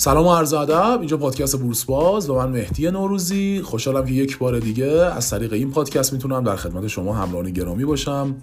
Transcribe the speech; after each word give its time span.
سلام 0.00 0.26
و 0.26 0.34
عرض 0.34 0.52
ادب. 0.52 0.98
اینجا 0.98 1.16
پادکست 1.16 1.58
بورس 1.58 1.84
باز 1.84 2.30
و 2.30 2.34
من 2.34 2.48
مهدی 2.48 2.90
نوروزی. 2.90 3.62
خوشحالم 3.64 4.06
که 4.06 4.12
یک 4.12 4.38
بار 4.38 4.58
دیگه 4.58 4.86
از 4.86 5.30
طریق 5.30 5.52
این 5.52 5.70
پادکست 5.70 6.12
می‌تونم 6.12 6.44
در 6.44 6.56
خدمت 6.56 6.86
شما 6.86 7.14
همراهان 7.14 7.50
گرامی 7.50 7.84
باشم. 7.84 8.36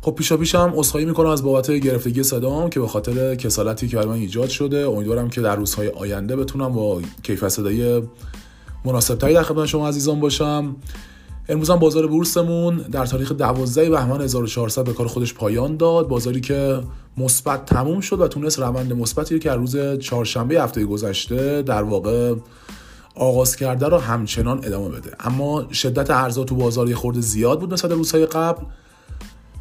خب 0.00 0.12
پیشا 0.12 0.36
پیشم 0.36 0.72
عذرخواهی 0.76 1.06
می‌کنم 1.06 1.28
از 1.28 1.44
بابت 1.44 1.70
گرفتگی 1.70 2.22
صدام 2.22 2.70
که 2.70 2.80
به 2.80 2.86
خاطر 2.86 3.34
کسالتی 3.34 3.88
که 3.88 3.96
من 3.96 4.12
ایجاد 4.12 4.48
شده 4.48 4.88
امیدوارم 4.88 5.30
که 5.30 5.40
در 5.40 5.56
روزهای 5.56 5.88
آینده 5.88 6.36
بتونم 6.36 6.72
با 6.72 7.00
کیفیت 7.22 7.48
صدایی 7.48 8.02
مناسبتری 8.84 9.34
در 9.34 9.42
خدمت 9.42 9.66
شما 9.66 9.88
عزیزان 9.88 10.20
باشم. 10.20 10.76
امروز 11.48 11.70
هم 11.70 11.76
بازار 11.76 12.06
بورسمون 12.06 12.76
در 12.76 13.06
تاریخ 13.06 13.32
12 13.32 13.90
بهمن 13.90 14.20
1400 14.20 14.84
به 14.84 14.92
کار 14.92 15.06
خودش 15.06 15.34
پایان 15.34 15.76
داد. 15.76 16.08
بازاری 16.08 16.40
که 16.40 16.80
مثبت 17.16 17.64
تموم 17.64 18.00
شد 18.00 18.20
و 18.20 18.28
تونست 18.28 18.58
روند 18.58 18.92
مثبتی 18.92 19.38
که 19.38 19.50
از 19.50 19.58
روز 19.58 19.98
چهارشنبه 19.98 20.62
هفته 20.62 20.84
گذشته 20.84 21.62
در 21.62 21.82
واقع 21.82 22.34
آغاز 23.14 23.56
کرده 23.56 23.88
رو 23.88 23.98
همچنان 23.98 24.58
ادامه 24.64 24.88
بده. 24.88 25.10
اما 25.20 25.72
شدت 25.72 26.10
ارزا 26.10 26.44
تو 26.44 26.54
بازار 26.54 26.94
خورده 26.94 27.20
زیاد 27.20 27.60
بود 27.60 27.72
نسبت 27.72 27.90
روزهای 27.90 28.26
قبل 28.26 28.64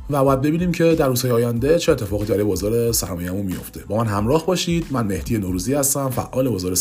و 0.10 0.24
باید 0.24 0.42
ببینیم 0.42 0.72
که 0.72 0.96
در 0.96 1.08
روزهای 1.08 1.32
آینده 1.32 1.80
چه 1.80 1.92
اتفاقی 1.92 2.26
در 2.26 2.44
بازار 2.44 2.92
سرمایه‌مون 2.92 3.46
میفته. 3.46 3.84
با 3.88 3.98
من 3.98 4.08
همراه 4.08 4.46
باشید. 4.46 4.86
من 4.92 5.08
مهدی 5.08 5.38
نوروزی 5.38 5.74
هستم 5.74 6.10
فعال 6.10 6.50
بازار 6.50 6.76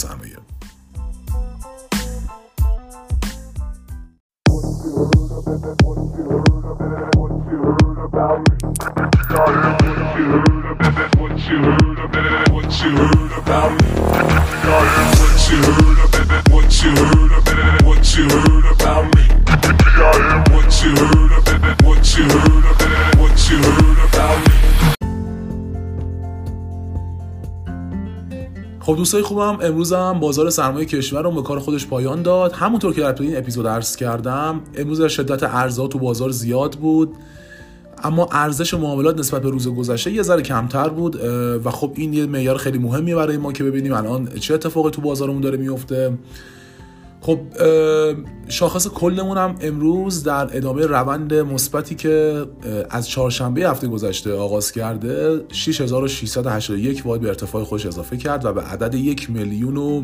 خب 28.80 28.96
دوستای 28.96 29.22
خوبم 29.22 29.58
امروز 29.62 29.92
هم 29.92 30.20
بازار 30.20 30.50
سرمایه 30.50 30.86
کشور 30.86 31.22
رو 31.22 31.30
به 31.30 31.42
کار 31.42 31.58
خودش 31.58 31.86
پایان 31.86 32.22
داد. 32.22 32.52
همونطور 32.52 32.94
که 32.94 33.00
در 33.00 33.22
این 33.22 33.36
اپیزود 33.36 33.66
عرض 33.66 33.96
کردم 33.96 34.60
امروز 34.76 35.02
شدت 35.02 35.42
ارزها 35.42 35.88
تو 35.88 35.98
بازار 35.98 36.30
زیاد 36.30 36.74
بود. 36.74 37.16
اما 38.04 38.28
ارزش 38.32 38.74
معاملات 38.74 39.18
نسبت 39.18 39.42
به 39.42 39.50
روز 39.50 39.68
گذشته 39.68 40.12
یه 40.12 40.22
ذره 40.22 40.42
کمتر 40.42 40.88
بود 40.88 41.16
و 41.64 41.70
خب 41.70 41.92
این 41.96 42.12
یه 42.12 42.26
معیار 42.26 42.56
خیلی 42.56 42.78
مهمیه 42.78 43.16
برای 43.16 43.36
ما 43.36 43.52
که 43.52 43.64
ببینیم 43.64 43.92
الان 43.92 44.28
چه 44.40 44.54
اتفاقی 44.54 44.90
تو 44.90 45.02
بازارمون 45.02 45.40
داره 45.40 45.56
میفته. 45.56 46.18
خب 47.20 47.40
شاخص 48.48 48.88
کلمون 48.88 49.38
هم 49.38 49.54
امروز 49.60 50.22
در 50.22 50.56
ادامه 50.56 50.86
روند 50.86 51.34
مثبتی 51.34 51.94
که 51.94 52.46
از 52.90 53.08
چهارشنبه 53.08 53.68
هفته 53.68 53.86
گذشته 53.86 54.34
آغاز 54.34 54.72
کرده 54.72 55.40
6681 55.48 57.06
واحد 57.06 57.20
به 57.20 57.28
ارتفاع 57.28 57.64
خودش 57.64 57.86
اضافه 57.86 58.16
کرد 58.16 58.44
و 58.44 58.52
به 58.52 58.62
عدد 58.62 58.94
یک 58.94 59.30
میلیون 59.30 59.76
و 59.76 60.02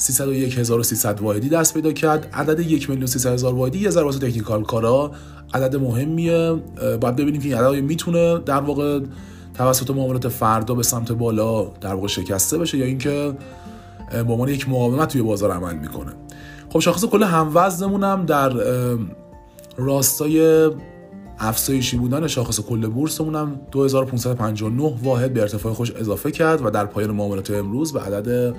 301300 0.00 1.20
واحدی 1.20 1.48
دست 1.48 1.74
پیدا 1.74 1.92
کرد. 1.92 2.28
عدد 2.32 2.60
یک 2.60 2.90
میلیون 2.90 3.06
300000 3.06 3.54
واحدی 3.54 3.78
یه 3.78 3.90
ذره 3.90 4.04
واسه 4.04 4.18
تکنیکال 4.18 4.62
کارا. 4.62 5.12
عدد 5.54 5.76
مهمیه. 5.76 6.52
باید 7.00 7.16
ببینیم 7.16 7.40
که 7.40 7.48
این 7.48 7.58
عدد 7.58 7.84
می‌تونه 7.84 8.38
در 8.38 8.60
واقع 8.60 9.00
توسط 9.54 9.90
معاملات 9.90 10.28
فردا 10.28 10.74
به 10.74 10.82
سمت 10.82 11.12
بالا 11.12 11.64
در 11.80 11.94
واقع 11.94 12.06
شکسته 12.06 12.58
بشه 12.58 12.78
یا 12.78 12.84
اینکه 12.84 13.36
به 14.10 14.32
عنوان 14.32 14.48
یک 14.48 14.68
مقاومت 14.68 15.08
توی 15.08 15.22
بازار 15.22 15.50
عمل 15.50 15.74
می‌کنه. 15.74 16.12
خب 16.68 16.78
شاخص 16.78 17.04
کل 17.04 17.22
هموزنمون 17.22 18.04
هم 18.04 18.26
در 18.26 18.52
راستای 19.76 20.70
افزایشی 21.38 21.96
بودن 21.96 22.26
شاخص 22.26 22.60
کل 22.60 22.86
بورسمون 22.86 23.34
هم 23.34 23.60
2559 23.72 24.94
واحد 25.02 25.34
به 25.34 25.40
ارتفاع 25.40 25.72
خوش 25.72 25.90
اضافه 25.90 26.30
کرد 26.30 26.66
و 26.66 26.70
در 26.70 26.86
پایان 26.86 27.10
معاملات 27.10 27.50
امروز 27.50 27.92
به 27.92 28.00
عدد 28.00 28.54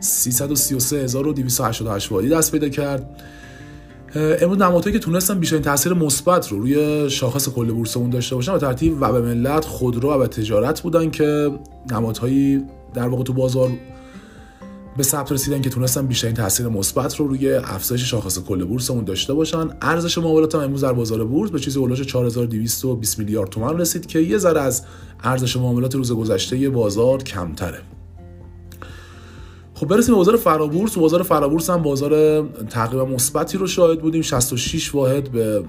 333288 0.00 2.12
واحدی 2.12 2.28
دست 2.28 2.52
پیدا 2.52 2.68
کرد. 2.68 3.22
امروز 4.14 4.58
نمادهایی 4.58 4.92
که 4.92 4.98
تونستن 4.98 5.38
بیشترین 5.38 5.62
تاثیر 5.62 5.92
مثبت 5.92 6.48
رو 6.48 6.58
روی 6.58 7.10
شاخص 7.10 7.48
کل 7.48 7.72
بورسمون 7.72 8.10
داشته 8.10 8.34
باشن 8.34 8.52
و 8.52 8.58
ترتیب 8.58 8.96
و 9.00 9.12
به 9.12 9.20
ملت 9.20 9.64
خودرو 9.64 10.12
و 10.12 10.18
به 10.18 10.26
تجارت 10.26 10.80
بودن 10.80 11.10
که 11.10 11.50
نمادهایی 11.90 12.64
در 12.94 13.08
واقع 13.08 13.22
تو 13.22 13.32
بازار 13.32 13.70
به 14.96 15.02
ثبت 15.02 15.32
رسیدن 15.32 15.60
که 15.60 15.70
تونستن 15.70 16.06
بیشترین 16.06 16.34
تاثیر 16.34 16.68
مثبت 16.68 17.16
رو 17.16 17.28
روی 17.28 17.54
افزایش 17.54 18.10
شاخص 18.10 18.38
کل 18.38 18.64
بورسمون 18.64 19.04
داشته 19.04 19.34
باشن. 19.34 19.68
ارزش 19.82 20.18
معاملات 20.18 20.54
هم 20.54 20.60
امروز 20.60 20.84
در 20.84 20.92
بازار 20.92 21.24
بورس 21.24 21.50
به 21.50 21.58
چیزی 21.58 21.78
اولش 21.78 22.00
4220 22.00 23.18
میلیارد 23.18 23.50
تومان 23.50 23.78
رسید 23.78 24.06
که 24.06 24.18
یه 24.18 24.38
ذره 24.38 24.60
از 24.60 24.82
ارزش 25.24 25.56
معاملات 25.56 25.94
روز 25.94 26.12
گذشته 26.12 26.70
بازار 26.70 27.22
کمتره. 27.22 27.95
خب 29.76 29.86
برسیم 29.86 30.14
به 30.14 30.18
بازار 30.18 30.36
فرابورس. 30.36 30.96
و 30.96 31.00
بازار 31.00 31.22
فرابورس 31.22 31.70
هم 31.70 31.82
بازار 31.82 32.42
تقریبا 32.70 33.04
مثبتی 33.04 33.58
رو 33.58 33.66
شاهد 33.66 34.00
بودیم. 34.00 34.22
66 34.22 34.94
واحد 34.94 35.32
به 35.32 35.64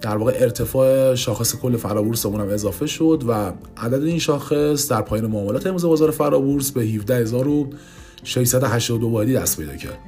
در 0.00 0.16
واقع 0.16 0.32
ارتفاع 0.36 1.14
شاخص 1.14 1.54
کل 1.54 1.76
فرابورسمون 1.76 2.40
هم 2.40 2.48
اضافه 2.48 2.86
شد 2.86 3.22
و 3.28 3.52
عدد 3.76 4.02
این 4.02 4.18
شاخص 4.18 4.90
در 4.90 5.02
پایان 5.02 5.26
معاملات 5.26 5.66
امروز 5.66 5.84
بازار 5.84 6.10
فرابورس 6.10 6.70
به 6.70 6.80
17682 6.80 9.08
واحدی 9.08 9.34
دست 9.34 9.60
پیدا 9.60 9.76
کرد. 9.76 9.98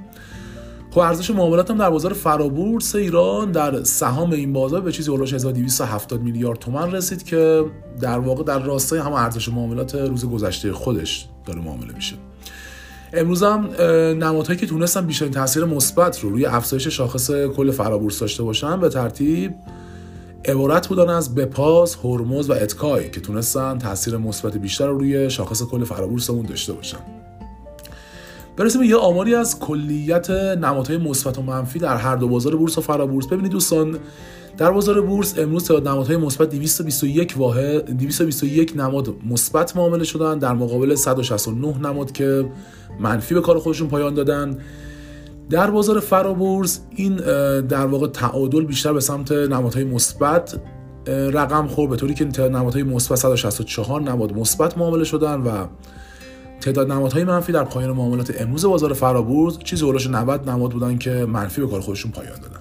خب 0.90 0.98
ارزش 0.98 1.30
معاملات 1.30 1.70
هم 1.70 1.78
در 1.78 1.90
بازار 1.90 2.12
فرابورس 2.12 2.94
ایران 2.94 3.52
در 3.52 3.82
سهام 3.82 4.32
این 4.32 4.52
بازار 4.52 4.80
به 4.80 4.92
چیزی 4.92 5.10
اولش 5.10 5.32
1270 5.32 6.22
میلیارد 6.22 6.58
تومان 6.58 6.92
رسید 6.92 7.22
که 7.22 7.64
در 8.00 8.18
واقع 8.18 8.44
در 8.44 8.58
راستای 8.58 8.98
هم 8.98 9.12
ارزش 9.12 9.48
معاملات 9.48 9.94
روز 9.94 10.24
گذشته 10.24 10.72
خودش 10.72 11.28
داره 11.46 11.60
معامله 11.60 11.94
میشه. 11.94 12.14
امروز 13.12 13.42
هم 13.42 13.68
نمادهایی 14.24 14.60
که 14.60 14.66
تونستن 14.66 15.06
بیشترین 15.06 15.32
تاثیر 15.32 15.64
مثبت 15.64 16.20
رو 16.20 16.30
روی 16.30 16.46
افزایش 16.46 16.88
شاخص 16.88 17.30
کل 17.30 17.70
فرابورس 17.70 18.18
داشته 18.18 18.42
باشن 18.42 18.80
به 18.80 18.88
ترتیب 18.88 19.54
عبارت 20.44 20.88
بودن 20.88 21.08
از 21.08 21.34
بپاس، 21.34 21.96
هرمز 22.04 22.50
و 22.50 22.52
اتکای 22.52 23.10
که 23.10 23.20
تونستن 23.20 23.78
تاثیر 23.78 24.16
مثبت 24.16 24.56
بیشتر 24.56 24.86
رو 24.86 24.98
روی 24.98 25.30
شاخص 25.30 25.62
کل 25.62 25.84
فرابورسمون 25.84 26.46
داشته 26.46 26.72
باشن. 26.72 26.98
برسیم 28.56 28.82
یه 28.82 28.96
آماری 28.96 29.34
از 29.34 29.58
کلیت 29.58 30.30
نمادهای 30.30 30.98
مثبت 30.98 31.38
و 31.38 31.42
منفی 31.42 31.78
در 31.78 31.96
هر 31.96 32.16
دو 32.16 32.28
بازار 32.28 32.56
بورس 32.56 32.78
و 32.78 32.80
فرابورس. 32.80 33.26
ببینید 33.26 33.52
دوستان 33.52 33.98
در 34.58 34.70
بازار 34.70 35.00
بورس 35.00 35.38
امروز 35.38 35.64
تعداد 35.64 35.88
نمادهای 35.88 36.16
مثبت 36.16 36.50
221 36.50 37.34
واحد 37.36 37.96
221 37.96 38.76
نماد 38.76 39.14
مثبت 39.30 39.76
معامله 39.76 40.04
شدن. 40.04 40.38
در 40.38 40.52
مقابل 40.52 40.94
169 40.94 41.78
نماد 41.78 42.12
که 42.12 42.50
منفی 43.00 43.34
به 43.34 43.40
کار 43.40 43.58
خودشون 43.58 43.88
پایان 43.88 44.14
دادن. 44.14 44.58
در 45.50 45.70
بازار 45.70 46.00
فرابورس 46.00 46.80
این 46.90 47.16
در 47.60 47.86
واقع 47.86 48.06
تعادل 48.06 48.64
بیشتر 48.64 48.92
به 48.92 49.00
سمت 49.00 49.32
نمادهای 49.32 49.84
مثبت 49.84 50.60
رقم 51.06 51.66
خورد. 51.66 51.90
به 51.90 51.96
طوری 51.96 52.14
که 52.14 52.24
تعداد 52.24 52.56
نمادهای 52.56 52.82
مثبت 52.82 53.18
164 53.18 54.00
نماد 54.00 54.32
مثبت 54.32 54.78
معامله 54.78 55.04
شدن 55.04 55.40
و 55.40 55.66
تعداد 56.60 56.92
نمادهای 56.92 57.24
منفی 57.24 57.52
در 57.52 57.64
پایان 57.64 57.90
معاملات 57.92 58.40
امروز 58.40 58.64
بازار 58.64 58.92
فرابورس 58.92 59.58
چیزی 59.58 59.86
اولش 59.86 60.06
90 60.06 60.50
نماد 60.50 60.70
بودن 60.70 60.98
که 60.98 61.10
منفی 61.10 61.60
به 61.60 61.66
کار 61.66 61.80
خودشون 61.80 62.12
پایان 62.12 62.40
دادن. 62.40 62.57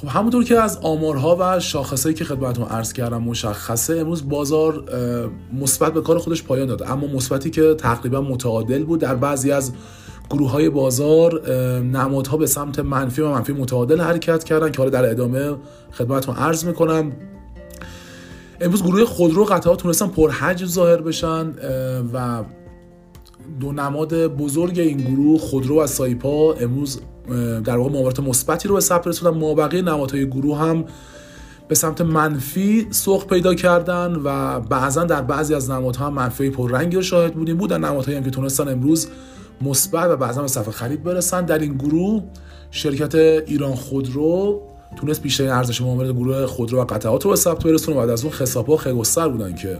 خب 0.00 0.08
همونطور 0.08 0.44
که 0.44 0.60
از 0.60 0.78
آمارها 0.82 1.36
و 1.40 1.60
شاخصهایی 1.60 2.14
که 2.14 2.24
خدمتتون 2.24 2.64
عرض 2.64 2.92
کردم 2.92 3.22
مشخصه 3.22 3.96
امروز 3.96 4.28
بازار 4.28 4.84
مثبت 5.52 5.94
به 5.94 6.00
کار 6.00 6.18
خودش 6.18 6.42
پایان 6.42 6.66
داده. 6.66 6.90
اما 6.90 7.06
مثبتی 7.06 7.50
که 7.50 7.74
تقریبا 7.78 8.20
متعادل 8.20 8.84
بود 8.84 9.00
در 9.00 9.14
بعضی 9.14 9.50
از 9.50 9.72
گروه 10.30 10.50
های 10.50 10.70
بازار 10.70 11.50
نمادها 11.80 12.36
به 12.36 12.46
سمت 12.46 12.78
منفی 12.78 13.22
و 13.22 13.28
منفی 13.28 13.52
متعادل 13.52 14.00
حرکت 14.00 14.44
کردن 14.44 14.70
که 14.70 14.78
حالا 14.78 14.90
در 14.90 15.10
ادامه 15.10 15.54
خدمتتون 15.92 16.36
عرض 16.36 16.64
می‌کنم. 16.64 17.12
امروز 18.60 18.82
گروه 18.82 19.04
خودرو 19.04 19.44
قطعات 19.44 19.78
تونستن 19.78 20.06
پرحجم 20.06 20.66
ظاهر 20.66 21.00
بشن 21.00 21.52
و 22.12 22.44
دو 23.60 23.72
نماد 23.72 24.14
بزرگ 24.26 24.78
این 24.78 24.96
گروه 24.96 25.40
خودرو 25.40 25.82
و 25.82 25.86
سایپا 25.86 26.52
امروز 26.52 27.00
در 27.64 27.76
واقع 27.76 27.90
معاملات 27.90 28.20
مثبتی 28.20 28.68
رو 28.68 28.74
به 28.74 28.80
ثبت 28.80 29.06
رسوندن. 29.06 29.38
مابقی 29.38 29.82
نمادهای 29.82 30.26
گروه 30.26 30.58
هم 30.58 30.84
به 31.68 31.74
سمت 31.74 32.00
منفی 32.00 32.86
سوق 32.90 33.26
پیدا 33.26 33.54
کردن 33.54 34.16
و 34.24 34.60
بعضا 34.60 35.04
در 35.04 35.22
بعضی 35.22 35.54
از 35.54 35.70
نمادها 35.70 36.06
هم 36.06 36.14
منفی 36.14 36.50
پررنگی 36.50 36.96
رو 36.96 37.02
شاهد 37.02 37.34
بودیم. 37.34 37.56
بودن 37.56 37.84
نمادهایی 37.84 38.18
هم 38.18 38.24
که 38.24 38.30
تونستن 38.30 38.68
امروز 38.68 39.08
مثبت 39.60 40.10
و 40.10 40.16
بعضا 40.16 40.42
به 40.42 40.48
صفحه 40.48 40.70
خرید 40.70 41.02
برسن. 41.02 41.44
در 41.44 41.58
این 41.58 41.74
گروه 41.74 42.22
شرکت 42.70 43.14
ایران 43.14 43.74
خودرو 43.74 44.62
تونست 44.96 45.22
بیشترین 45.22 45.50
ارزش 45.50 45.82
معاملات 45.82 46.16
گروه 46.16 46.46
خودرو 46.46 46.80
و 46.80 46.84
قطعات 46.84 47.24
رو 47.24 47.30
به 47.30 47.36
ثبت 47.36 47.64
برسونه 47.64 47.96
بعد 47.96 48.10
از 48.10 48.24
اون 48.24 48.32
خسابا 48.32 48.76
خیلی 48.76 49.02
بودن 49.16 49.54
که 49.54 49.78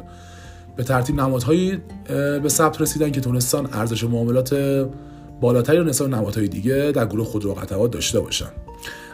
به 0.77 0.85
ترتیب 0.85 1.21
نمادهایی 1.21 1.79
به 2.43 2.49
ثبت 2.49 2.81
رسیدن 2.81 3.11
که 3.11 3.21
تونستن 3.21 3.67
ارزش 3.73 4.05
معاملات 4.05 4.55
بالاتری 5.41 5.77
رو 5.77 5.85
نسبت 5.85 6.09
نمادهای 6.09 6.49
دیگه 6.49 6.93
در 6.95 7.07
گروه 7.07 7.27
خودرو 7.27 7.55
قطعات 7.55 7.91
داشته 7.91 8.21
باشن. 8.21 8.51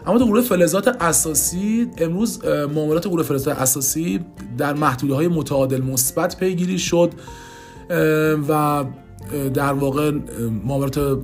اما 0.06 0.18
در 0.18 0.24
گروه 0.24 0.40
فلزات 0.40 0.88
اساسی 0.88 1.90
امروز 1.98 2.44
معاملات 2.44 3.08
گروه 3.08 3.22
فلزات 3.22 3.58
اساسی 3.58 4.20
در 4.58 4.74
محدوده 4.74 5.14
های 5.14 5.28
متعادل 5.28 5.80
مثبت 5.80 6.36
پیگیری 6.36 6.78
شد 6.78 7.10
و 8.48 8.84
در 9.54 9.72
واقع 9.72 10.12
معاملات 10.64 11.18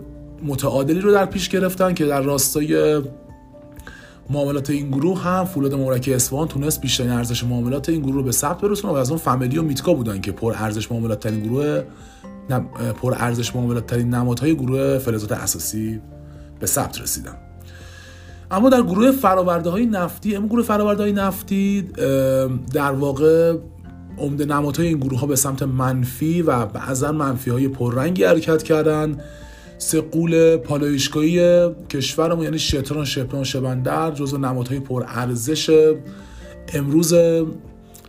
متعادلی 0.44 1.00
رو 1.00 1.12
در 1.12 1.26
پیش 1.26 1.48
گرفتن 1.48 1.94
که 1.94 2.06
در 2.06 2.22
راستای 2.22 3.00
معاملات 4.30 4.70
این 4.70 4.90
گروه 4.90 5.22
هم 5.22 5.44
فولاد 5.44 5.74
مبارک 5.74 6.10
اصفهان 6.14 6.48
تونست 6.48 6.80
بیشترین 6.80 7.10
ارزش 7.10 7.44
معاملات 7.44 7.88
این 7.88 8.00
گروه 8.00 8.14
رو 8.14 8.22
به 8.22 8.32
ثبت 8.32 8.60
برسونه 8.60 8.94
و 8.94 8.96
از 8.96 9.10
اون 9.10 9.18
فامیلی 9.18 9.58
و 9.58 9.62
میتکا 9.62 9.94
بودن 9.94 10.20
که 10.20 10.32
پر 10.32 10.54
ارزش 10.56 10.92
معاملات 10.92 11.20
ترین 11.20 11.40
گروه 11.40 11.82
پر 13.02 13.14
ارزش 13.16 13.56
معاملات 13.56 13.86
ترین 13.86 14.08
نمادهای 14.08 14.54
گروه 14.54 14.98
فلزات 14.98 15.32
اساسی 15.32 16.00
به 16.60 16.66
ثبت 16.66 17.00
رسیدن 17.00 17.36
اما 18.50 18.70
در 18.70 18.82
گروه 18.82 19.10
فراورده 19.10 19.70
های 19.70 19.86
نفتی 19.86 20.36
اما 20.36 20.48
گروه 20.48 20.64
فراورده 20.64 21.02
های 21.02 21.12
نفتی 21.12 21.82
در 22.72 22.92
واقع 22.92 23.56
عمده 24.18 24.44
نمادهای 24.44 24.88
این 24.88 24.98
گروه 24.98 25.20
ها 25.20 25.26
به 25.26 25.36
سمت 25.36 25.62
منفی 25.62 26.42
و 26.42 26.66
بعضا 26.66 27.12
منفی 27.12 27.50
های 27.50 27.68
پررنگی 27.68 28.24
حرکت 28.24 28.62
کردن. 28.62 29.20
سه 29.78 30.00
قول 30.00 30.56
پالایشگاهی 30.56 31.68
کشورمون 31.90 32.44
یعنی 32.44 32.58
شتران 32.58 33.04
شپران 33.04 33.44
شبندر 33.44 34.10
جزو 34.10 34.38
نمادهای 34.38 34.80
پر 34.80 35.04
ارزش 35.06 35.70
امروز 36.74 37.14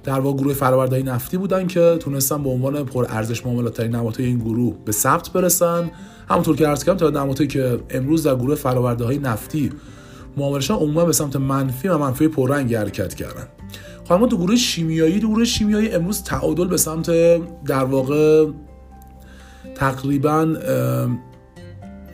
در 0.04 0.20
واقع 0.20 0.38
گروه 0.38 0.54
فرآوردهای 0.54 1.04
نفتی 1.04 1.38
بودن 1.38 1.68
که 1.68 1.98
تونستن 2.00 2.44
به 2.44 2.50
عنوان 2.50 2.86
پر 2.86 3.06
ارزش 3.10 3.46
معاملات 3.46 3.74
ترین 3.74 3.96
نمادهای 3.96 4.26
این 4.26 4.40
گروه 4.40 4.76
به 4.86 4.92
ثبت 4.92 5.30
برسن. 5.30 5.92
همونطور 6.30 6.56
که 6.56 6.68
عرض 6.68 6.84
کردم 6.84 6.98
تا 6.98 7.10
نمادهایی 7.10 7.48
که 7.48 7.80
امروز 7.90 8.24
در 8.24 8.36
گروه 8.36 8.56
فرآورده 8.56 9.06
های 9.06 9.18
نفتی 9.18 9.72
معاملشان 10.38 10.78
عموما 10.78 11.06
به 11.06 11.14
سمت 11.14 11.36
منفی 11.36 11.88
و 11.88 11.98
منفی 11.98 12.28
پررنگ 12.28 12.76
حرکت 12.76 13.14
کردن. 13.14 13.48
اما 14.10 14.28
تو 14.28 14.38
گروه 14.38 14.56
شیمیایی 14.56 15.20
تو 15.20 15.28
گروه 15.28 15.46
شیمیایی 15.46 15.90
امروز 15.90 16.24
تعادل 16.24 16.68
به 16.68 16.78
سمت 16.78 17.12
در 17.66 17.84
واقع 17.84 18.48
تقریبا 19.76 20.56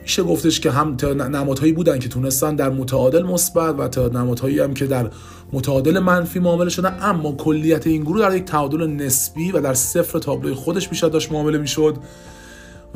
میشه 0.02 0.22
گفتش 0.22 0.60
که 0.60 0.70
هم 0.70 0.96
نمادهایی 1.12 1.72
بودن 1.72 1.98
که 1.98 2.08
تونستن 2.08 2.56
در 2.56 2.70
متعادل 2.70 3.22
مثبت 3.22 3.74
و 3.78 3.88
تا 3.88 4.08
نمادهایی 4.08 4.58
هم 4.58 4.74
که 4.74 4.86
در 4.86 5.10
متعادل 5.52 5.98
منفی 5.98 6.38
معامله 6.38 6.70
شدن 6.70 6.98
اما 7.00 7.32
کلیت 7.32 7.86
این 7.86 8.02
گروه 8.02 8.20
در 8.20 8.36
یک 8.36 8.44
تعادل 8.44 8.86
نسبی 8.86 9.52
و 9.52 9.60
در 9.60 9.74
صفر 9.74 10.18
تابلوی 10.18 10.54
خودش 10.54 10.88
بیشتر 10.88 11.08
داشت 11.08 11.32
معامله 11.32 11.58
می‌شد. 11.58 11.96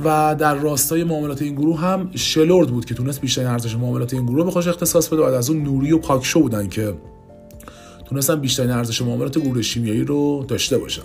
و 0.04 0.36
در 0.38 0.54
راستای 0.54 1.04
معاملات 1.04 1.42
این 1.42 1.54
گروه 1.54 1.80
هم 1.80 2.10
شلورد 2.14 2.68
بود 2.68 2.84
که 2.84 2.94
تونست 2.94 3.20
بیشتر 3.20 3.46
ارزش 3.46 3.76
معاملات 3.76 4.14
این 4.14 4.26
گروه 4.26 4.44
به 4.44 4.50
خوش 4.50 4.68
اختصاص 4.68 5.08
بده 5.08 5.22
و 5.22 5.24
از 5.24 5.50
اون 5.50 5.62
نوری 5.62 5.92
و 5.92 5.98
پاکشو 5.98 6.40
بودن 6.40 6.68
که 6.68 6.94
تونستن 8.04 8.40
بیشترین 8.40 8.70
ارزش 8.70 9.02
معاملات 9.02 9.38
گروه 9.38 9.62
شیمیایی 9.62 10.04
رو 10.04 10.44
داشته 10.48 10.78
باشن. 10.78 11.02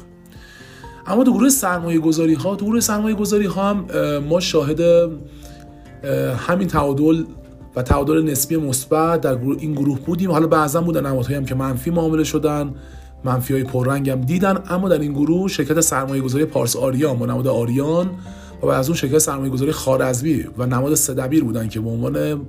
اما 1.07 1.23
تو 1.23 1.33
گروه 1.33 1.49
سرمایه 1.49 1.99
گذاری 1.99 2.33
ها 2.33 2.55
تو 2.55 2.65
گروه 2.65 2.79
سرمایه 2.79 3.15
گذاری 3.15 3.45
ها 3.45 3.69
هم 3.69 3.85
ما 4.17 4.39
شاهد 4.39 4.79
همین 6.47 6.67
تعادل 6.67 7.23
و 7.75 7.81
تعادل 7.81 8.23
نسبی 8.23 8.57
مثبت 8.57 9.21
در 9.21 9.35
گروه 9.35 9.57
این 9.59 9.73
گروه 9.73 9.99
بودیم. 9.99 10.31
حالا 10.31 10.47
بعضا 10.47 10.81
بودن 10.81 11.05
نمادهایی 11.05 11.37
هم 11.37 11.45
که 11.45 11.55
منفی 11.55 11.89
معامله 11.89 12.23
شدن 12.23 12.75
منفی 13.23 13.53
های 13.53 13.63
پررنگ 13.63 14.09
هم 14.09 14.21
دیدن 14.21 14.57
اما 14.69 14.89
در 14.89 14.99
این 14.99 15.13
گروه 15.13 15.47
شرکت 15.47 15.81
سرمایه 15.81 16.21
گذاری 16.21 16.45
پارس 16.45 16.75
آریان 16.75 17.19
با 17.19 17.25
نماد 17.25 17.47
آریان 17.47 18.09
و 18.61 18.67
از 18.67 18.89
اون 18.89 18.97
شرکت 18.97 19.17
سرمایه 19.17 19.51
گذاری 19.51 19.71
خارزمی 19.71 20.45
و 20.57 20.65
نماد 20.65 20.95
سدبیر 20.95 21.43
بودن 21.43 21.67
که 21.67 21.79
به 21.79 21.89
عنوان 21.89 22.41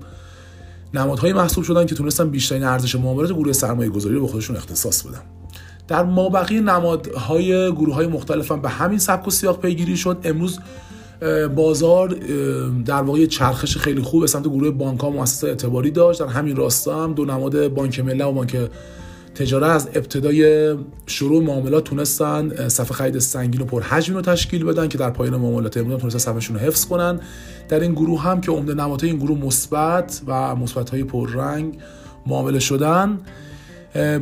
نمادهایی 0.95 1.33
محسوب 1.33 1.65
شدن 1.65 1.87
که 1.87 1.95
تونستن 1.95 2.31
بیشترین 2.31 2.65
ارزش 2.65 2.97
معاملات 2.97 3.33
گروه 3.33 3.53
سرمایه 3.53 3.91
گذاری 3.91 4.15
رو 4.15 4.21
به 4.21 4.27
خودشون 4.27 4.57
اختصاص 4.57 5.03
بدن. 5.03 5.21
در 5.89 6.03
مابقی 6.03 6.61
نمادهای 6.61 7.73
گروه 7.73 7.95
های 7.95 8.07
مختلف 8.07 8.53
هم 8.53 8.63
به 8.63 8.69
همین 8.69 8.99
سبک 8.99 9.29
و 9.29 9.31
سیاق 9.31 9.61
پیگیری 9.61 9.97
شد. 9.97 10.19
امروز 10.25 10.59
بازار 11.57 12.09
در 12.85 13.03
واقع 13.03 13.27
چرخش 13.27 13.77
خیلی 13.77 14.03
خوب 14.03 14.21
به 14.21 14.27
سمت 14.27 14.49
گروه 14.49 14.71
بانک 14.71 15.01
ها 15.01 15.11
مؤسسات 15.11 15.51
اعتباری 15.51 15.91
داشت. 15.91 16.21
در 16.21 16.27
همین 16.27 16.57
راستا 16.57 17.05
هم 17.05 17.15
دو 17.15 17.25
نماد 17.25 17.69
بانک 17.69 18.01
ملی 18.01 18.23
و 18.23 18.33
بانک 18.33 18.57
تجاره 19.35 19.67
از 19.67 19.89
ابتدای 19.95 20.75
شروع 21.07 21.43
معاملات 21.43 21.85
تونستن 21.85 22.69
صفحه 22.69 22.95
خرید 22.95 23.19
سنگین 23.19 23.61
و 23.61 23.65
پرحجمی 23.65 24.15
رو 24.15 24.23
تشکیل 24.23 24.65
بدن 24.65 24.89
که 24.89 24.99
در 24.99 25.11
پایان 25.11 25.37
معاملات 25.37 25.77
امروز 25.77 26.01
تونستن 26.01 26.19
صفحهشون 26.19 26.57
رو 26.57 26.63
حفظ 26.63 26.85
کنن. 26.85 27.21
در 27.69 27.81
این 27.81 27.93
گروه 27.93 28.23
هم 28.23 28.41
که 28.41 28.53
عمده 28.53 28.75
نمادهای 28.75 29.11
این 29.11 29.19
گروه 29.19 29.39
مثبت 29.39 30.21
و 30.27 30.57
مثبت 30.57 30.91
های 30.91 31.05
پررنگ 31.05 31.79
معامله 32.27 32.59
شدن. 32.59 33.19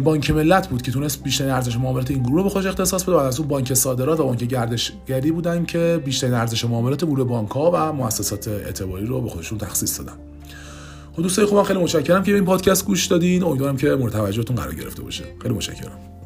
بانک 0.05 0.31
ملت 0.31 0.69
بود 0.69 0.82
که 0.82 0.93
تونست 0.93 1.23
بیشترین 1.23 1.50
ارزش 1.50 1.76
معاملات 1.76 2.11
این 2.11 2.23
گروه 2.23 2.43
به 2.43 2.49
خودش 2.49 2.67
اختصاص 2.67 3.03
بده. 3.03 3.12
و 3.12 3.17
از 3.17 3.38
اون 3.38 3.49
بانک 3.49 3.75
صادرات 3.75 4.20
و 4.20 4.25
بانک 4.25 4.44
گردشگری 4.44 5.32
بودن 5.32 5.65
که 5.65 6.03
بیشترین 6.05 6.35
ارزش 6.35 6.65
معاملات 6.65 7.05
گروه 7.05 7.25
بانک 7.25 7.50
ها 7.50 7.70
و 7.75 7.93
مؤسسات 7.93 8.49
اعتباری 8.49 9.06
رو 9.06 9.20
به 9.20 9.29
خودشون 9.29 9.59
تخصیص 9.59 10.00
دادن. 10.00 10.12
خب 11.17 11.23
دوستای 11.23 11.44
خوبم 11.47 11.62
خیلی 11.62 11.79
متشکرم 11.79 12.23
که 12.23 12.31
به 12.31 12.37
این 12.37 12.47
پادکست 12.47 12.85
گوش 12.85 13.06
دادین. 13.06 13.43
امیدوارم 13.43 13.76
که 13.76 13.88
مورد 13.88 14.12
توجهتون 14.12 14.56
قرار 14.56 14.75
گرفته 14.75 15.03
باشه. 15.03 15.25
خیلی 15.43 15.55
متشکرم. 15.55 16.18